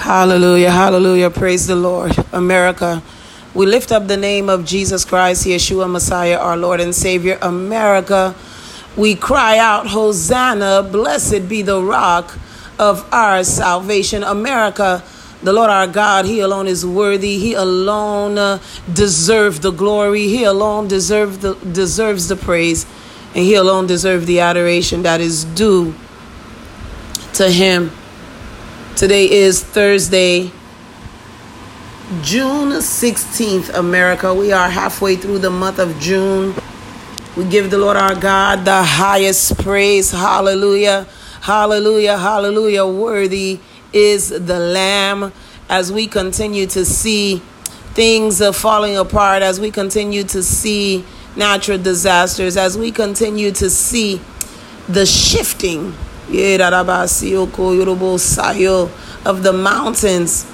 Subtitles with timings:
[0.00, 1.28] Hallelujah, hallelujah.
[1.28, 2.16] Praise the Lord.
[2.32, 3.02] America,
[3.52, 7.38] we lift up the name of Jesus Christ, Yeshua Messiah, our Lord and Savior.
[7.42, 8.34] America,
[8.96, 12.38] we cry out, Hosanna, blessed be the rock
[12.78, 14.22] of our salvation.
[14.22, 15.04] America,
[15.42, 17.38] the Lord our God, He alone is worthy.
[17.38, 18.58] He alone uh,
[18.90, 20.28] deserves the glory.
[20.28, 22.86] He alone deserves the, deserves the praise.
[23.34, 25.94] And He alone deserves the adoration that is due
[27.34, 27.90] to Him.
[29.00, 30.50] Today is Thursday,
[32.20, 34.34] June 16th, America.
[34.34, 36.54] We are halfway through the month of June.
[37.34, 40.10] We give the Lord our God the highest praise.
[40.10, 41.06] Hallelujah.
[41.40, 42.18] Hallelujah.
[42.18, 42.84] Hallelujah.
[42.84, 43.60] Worthy
[43.94, 45.32] is the Lamb
[45.70, 47.38] as we continue to see
[47.94, 54.20] things falling apart, as we continue to see natural disasters, as we continue to see
[54.90, 55.94] the shifting
[59.26, 60.46] of the mountains.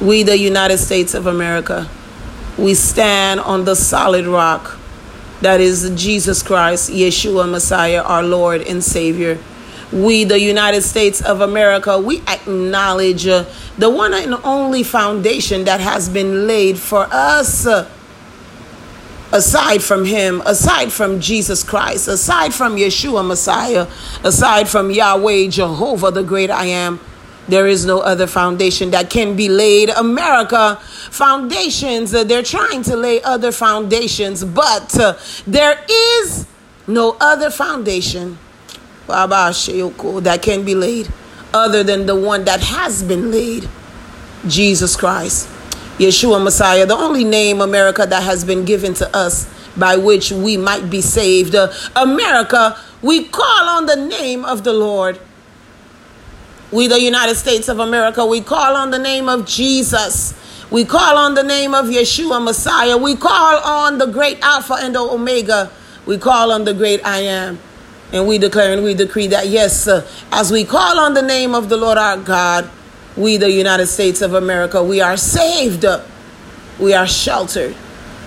[0.00, 1.88] We, the United States of America,
[2.56, 4.78] we stand on the solid rock
[5.40, 9.38] that is Jesus Christ, Yeshua Messiah, our Lord and Savior.
[9.92, 13.44] We, the United States of America, we acknowledge uh,
[13.78, 17.66] the one and only foundation that has been laid for us.
[19.30, 23.86] Aside from him, aside from Jesus Christ, aside from Yeshua Messiah,
[24.24, 26.98] aside from Yahweh Jehovah, the great I am,
[27.46, 29.90] there is no other foundation that can be laid.
[29.90, 30.76] America,
[31.10, 35.14] foundations, uh, they're trying to lay other foundations, but uh,
[35.46, 36.46] there is
[36.86, 38.38] no other foundation
[39.06, 41.08] that can be laid
[41.54, 43.68] other than the one that has been laid
[44.46, 45.48] Jesus Christ.
[45.98, 50.56] Yeshua Messiah, the only name, America, that has been given to us by which we
[50.56, 51.54] might be saved.
[51.54, 55.20] Uh, America, we call on the name of the Lord.
[56.70, 60.34] We, the United States of America, we call on the name of Jesus.
[60.70, 62.96] We call on the name of Yeshua Messiah.
[62.96, 65.70] We call on the great Alpha and the Omega.
[66.06, 67.58] We call on the great I am.
[68.12, 71.54] And we declare and we decree that, yes, uh, as we call on the name
[71.54, 72.70] of the Lord our God,
[73.18, 75.84] we, the United States of America, we are saved,
[76.78, 77.74] we are sheltered,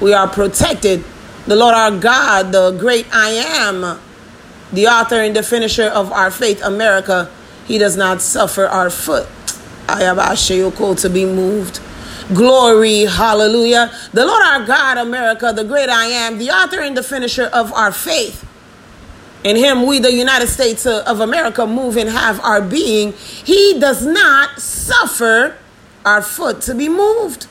[0.00, 1.04] we are protected.
[1.46, 3.98] The Lord our God, the great I am,
[4.72, 7.30] the author and the finisher of our faith, America,
[7.66, 9.26] he does not suffer our foot
[9.88, 11.80] to be moved.
[12.34, 13.92] Glory, hallelujah.
[14.12, 17.72] The Lord our God, America, the great I am, the author and the finisher of
[17.72, 18.46] our faith.
[19.42, 23.12] In him, we, the United States of America, move and have our being.
[23.12, 25.56] He does not suffer
[26.04, 27.46] our foot to be moved.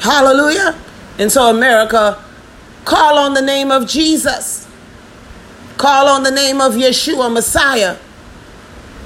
[0.00, 0.78] Hallelujah.
[1.18, 2.22] And so, America,
[2.84, 4.68] call on the name of Jesus,
[5.78, 7.96] call on the name of Yeshua, Messiah,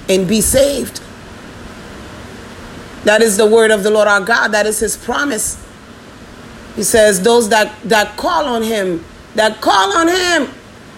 [0.09, 1.01] and be saved.
[3.05, 4.49] That is the word of the Lord our God.
[4.49, 5.65] That is his promise.
[6.75, 10.55] He says, Those that, that call on him that call on him,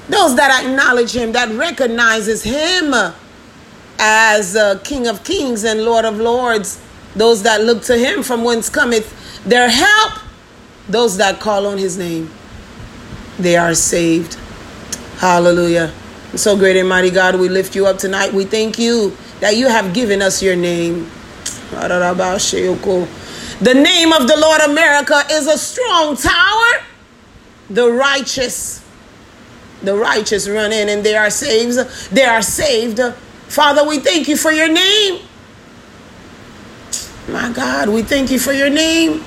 [0.08, 2.94] those that acknowledge him, that recognizes him
[3.98, 6.80] as uh, King of Kings and Lord of Lords,
[7.14, 10.18] those that look to him from whence cometh their help,
[10.88, 12.30] those that call on his name,
[13.38, 14.34] they are saved.
[15.18, 15.92] Hallelujah.
[16.34, 18.32] So great and mighty God, we lift you up tonight.
[18.32, 21.10] We thank you that you have given us your name.
[21.70, 23.08] The
[23.74, 26.84] name of the Lord America is a strong tower
[27.70, 28.84] the righteous
[29.82, 31.78] the righteous run in and they are saved
[32.10, 33.00] they are saved.
[33.48, 35.22] Father we thank you for your name.
[37.28, 39.24] My god we thank you for your name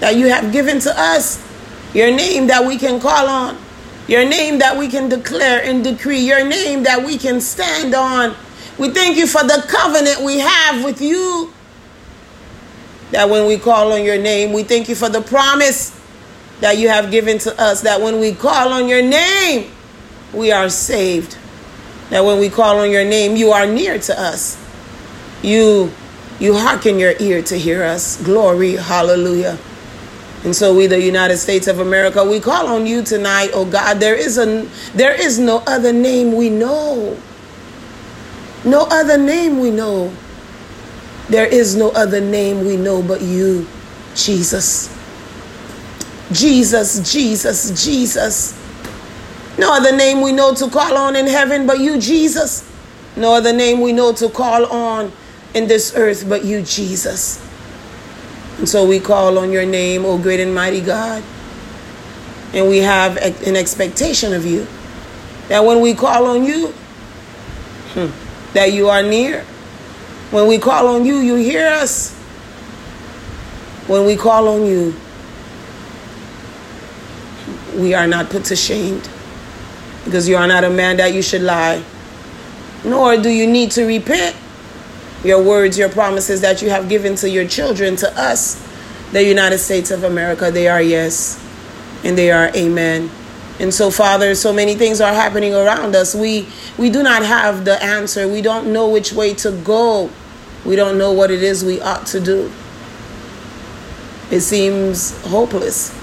[0.00, 1.46] that you have given to us
[1.94, 3.56] your name that we can call on
[4.10, 8.34] your name that we can declare and decree your name that we can stand on.
[8.76, 11.52] We thank you for the covenant we have with you
[13.12, 15.99] that when we call on your name we thank you for the promise
[16.60, 19.70] that you have given to us, that when we call on your name,
[20.32, 21.36] we are saved.
[22.10, 24.58] That when we call on your name, you are near to us.
[25.42, 25.92] You
[26.38, 28.20] you hearken your ear to hear us.
[28.22, 29.58] Glory, hallelujah.
[30.42, 34.00] And so we the United States of America, we call on you tonight, oh God.
[34.00, 37.16] There is a there is no other name we know.
[38.64, 40.12] No other name we know.
[41.28, 43.66] There is no other name we know but you,
[44.14, 44.88] Jesus.
[46.32, 48.56] Jesus, Jesus, Jesus.
[49.58, 52.70] No other name we know to call on in heaven but you, Jesus.
[53.16, 55.12] No other name we know to call on
[55.54, 57.44] in this earth but you, Jesus.
[58.58, 61.22] And so we call on your name, O great and mighty God.
[62.52, 64.66] And we have an expectation of you
[65.48, 66.68] that when we call on you,
[67.94, 69.42] hmm, that you are near.
[70.30, 72.14] When we call on you, you hear us.
[73.88, 74.94] When we call on you,
[77.74, 79.00] we are not put to shame
[80.04, 81.82] because you are not a man that you should lie,
[82.84, 84.36] nor do you need to repent.
[85.22, 88.66] Your words, your promises that you have given to your children, to us,
[89.12, 91.38] the United States of America, they are yes
[92.04, 93.10] and they are amen.
[93.58, 96.14] And so, Father, so many things are happening around us.
[96.14, 98.26] We we do not have the answer.
[98.26, 100.08] We don't know which way to go.
[100.64, 102.50] We don't know what it is we ought to do.
[104.30, 105.99] It seems hopeless.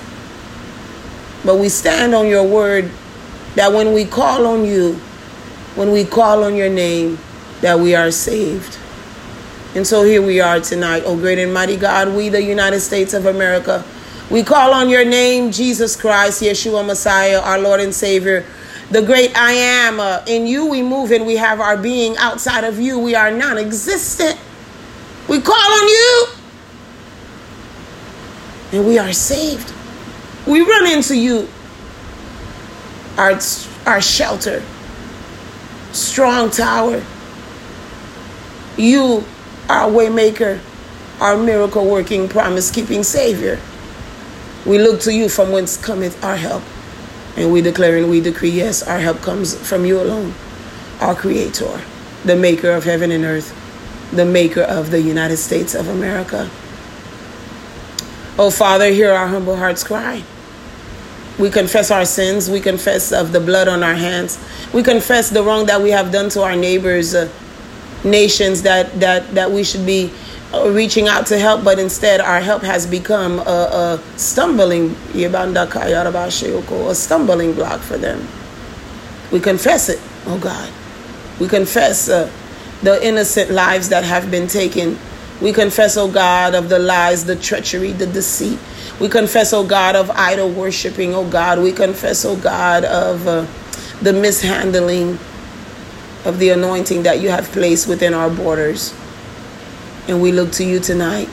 [1.48, 2.92] But we stand on your word
[3.56, 4.96] that when we call on you,
[5.76, 7.18] when we call on your name,
[7.62, 8.78] that we are saved.
[9.74, 13.14] And so here we are tonight, oh great and mighty God, we, the United States
[13.14, 13.86] of America,
[14.30, 18.46] we call on your name, Jesus Christ, Yeshua Messiah, our Lord and Savior,
[18.92, 20.02] the great I am.
[20.02, 22.18] Uh, in you we move and we have our being.
[22.18, 24.38] Outside of you, we are non existent.
[25.30, 26.26] We call on you
[28.74, 29.77] and we are saved.
[30.48, 31.50] We run into you
[33.18, 33.38] our,
[33.86, 34.64] our shelter,
[35.92, 37.04] strong tower.
[38.78, 39.26] You,
[39.68, 40.62] our waymaker,
[41.20, 43.60] our miracle working, promise keeping Savior.
[44.66, 46.64] We look to you from whence cometh our help.
[47.36, 50.34] And we declare and we decree, yes, our help comes from you alone,
[51.02, 51.82] our Creator,
[52.24, 53.54] the maker of heaven and earth,
[54.12, 56.50] the maker of the United States of America.
[58.40, 60.24] Oh, Father, hear our humble hearts cry.
[61.40, 62.50] We confess our sins.
[62.50, 64.40] We confess of the blood on our hands.
[64.74, 67.30] We confess the wrong that we have done to our neighbors, uh,
[68.04, 70.12] nations that, that, that we should be
[70.54, 76.96] uh, reaching out to help, but instead our help has become a, a stumbling a
[76.96, 78.28] stumbling block for them.
[79.32, 80.72] We confess it, oh God.
[81.40, 82.32] We confess uh,
[82.82, 84.98] the innocent lives that have been taken.
[85.42, 88.58] We confess, oh God, of the lies, the treachery, the deceit
[89.00, 91.60] we confess, oh God, of idol worshiping, oh God.
[91.60, 93.46] We confess, oh God, of uh,
[94.02, 95.20] the mishandling
[96.26, 98.94] of the anointing that you have placed within our borders.
[100.08, 101.30] And we look to you tonight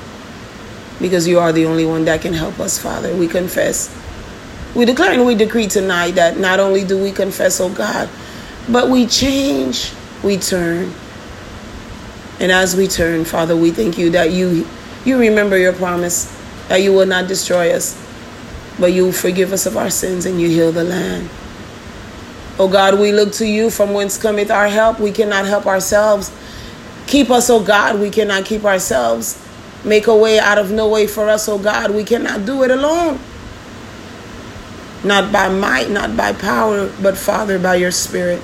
[1.01, 3.15] because you are the only one that can help us, Father.
[3.17, 3.95] We confess.
[4.75, 8.11] We declare and we decree tonight that not only do we confess, oh God,
[8.69, 10.93] but we change, we turn.
[12.41, 14.67] And as we turn, Father, we thank you that you
[15.05, 16.34] you remember your promise
[16.69, 18.01] that you will not destroy us,
[18.79, 21.29] but you forgive us of our sins and you heal the land.
[22.59, 25.01] Oh God, we look to you from whence cometh our help.
[25.01, 26.33] We cannot help ourselves.
[27.07, 29.41] Keep us, oh God, we cannot keep ourselves.
[29.85, 31.91] Make a way out of no way for us, oh God.
[31.91, 33.19] We cannot do it alone.
[35.05, 38.41] Not by might, not by power, but Father, by your Spirit.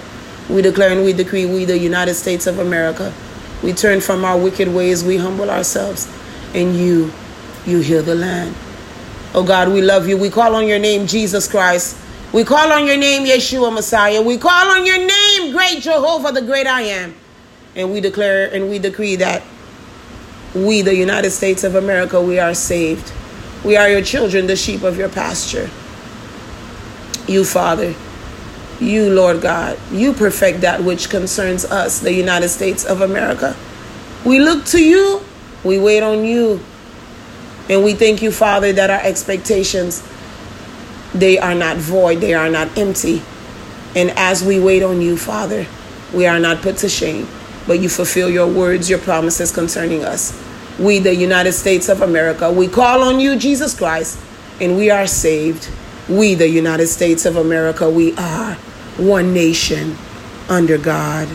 [0.50, 3.14] We declare and we decree, we, the United States of America,
[3.62, 6.08] we turn from our wicked ways, we humble ourselves,
[6.52, 7.12] and you
[7.66, 8.54] you heal the land.
[9.34, 10.16] Oh God, we love you.
[10.16, 11.96] We call on your name, Jesus Christ.
[12.32, 14.22] We call on your name, Yeshua Messiah.
[14.22, 17.14] We call on your name, great Jehovah, the great I am.
[17.76, 19.42] And we declare and we decree that
[20.54, 23.12] we, the United States of America, we are saved.
[23.64, 25.70] We are your children, the sheep of your pasture.
[27.28, 27.94] You, Father,
[28.80, 33.54] you, Lord God, you perfect that which concerns us, the United States of America.
[34.24, 35.22] We look to you,
[35.62, 36.60] we wait on you,
[37.70, 40.02] and we thank you, Father, that our expectations
[41.14, 43.22] they are not void, they are not empty.
[43.96, 45.66] And as we wait on you, Father,
[46.12, 47.26] we are not put to shame,
[47.66, 50.38] but you fulfill your words, your promises concerning us.
[50.78, 54.18] We, the United States of America, we call on you, Jesus Christ,
[54.60, 55.68] and we are saved.
[56.08, 58.54] We, the United States of America, we are
[58.96, 59.96] one nation
[60.48, 61.28] under God.